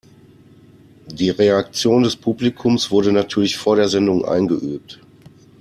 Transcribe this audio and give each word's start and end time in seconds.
Die 1.11 1.29
Reaktion 1.29 2.01
des 2.01 2.15
Publikums 2.15 2.89
wurde 2.89 3.11
natürlich 3.11 3.55
vor 3.59 3.75
der 3.75 3.87
Sendung 3.87 4.25
eingeübt. 4.25 4.99